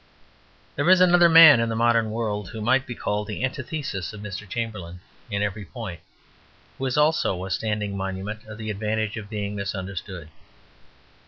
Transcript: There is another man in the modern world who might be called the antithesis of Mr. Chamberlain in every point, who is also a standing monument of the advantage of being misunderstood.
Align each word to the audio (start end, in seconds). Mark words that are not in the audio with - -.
There 0.75 0.89
is 0.89 0.99
another 0.99 1.29
man 1.29 1.59
in 1.59 1.69
the 1.69 1.75
modern 1.75 2.09
world 2.09 2.49
who 2.49 2.59
might 2.59 2.87
be 2.87 2.95
called 2.95 3.27
the 3.27 3.43
antithesis 3.45 4.13
of 4.13 4.21
Mr. 4.21 4.49
Chamberlain 4.49 4.99
in 5.29 5.43
every 5.43 5.63
point, 5.63 5.99
who 6.79 6.87
is 6.87 6.97
also 6.97 7.45
a 7.45 7.51
standing 7.51 7.95
monument 7.95 8.43
of 8.47 8.57
the 8.57 8.71
advantage 8.71 9.15
of 9.17 9.29
being 9.29 9.53
misunderstood. 9.55 10.29